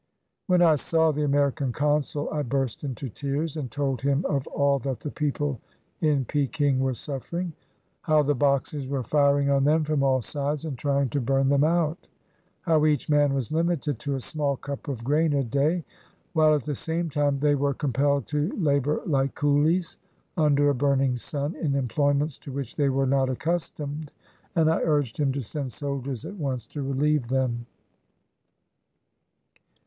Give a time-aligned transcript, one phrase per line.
[0.47, 4.79] When I saw the American Consul, I burst into tears and told him of all
[4.79, 5.61] that the people
[5.99, 7.53] in Peking were suffering;
[8.01, 11.63] how the Boxers were firing on them from all sides and trying to burn them
[11.63, 12.07] out;
[12.61, 15.85] how each man was limited to a small cup of grain a day,
[16.33, 19.99] while at the same time they were compelled to labor like coolies,
[20.35, 24.11] under a burning sun, in employments to which they were not accustomed,
[24.55, 27.67] and I urged him to send soldiers at once to relieve them.